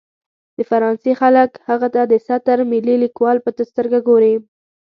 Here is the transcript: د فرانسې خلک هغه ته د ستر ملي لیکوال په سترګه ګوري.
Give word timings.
د 0.57 0.59
فرانسې 0.69 1.11
خلک 1.21 1.51
هغه 1.67 1.87
ته 1.95 2.01
د 2.11 2.13
ستر 2.27 2.57
ملي 2.71 2.95
لیکوال 3.03 3.37
په 3.45 3.49
سترګه 3.69 3.99
ګوري. 4.07 4.33